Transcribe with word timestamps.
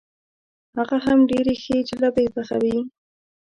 هغه 0.77 0.97
هم 1.05 1.19
ډېرې 1.29 1.53
ښې 1.63 1.77
جلبۍ 1.89 2.27
پخوي. 2.35 2.77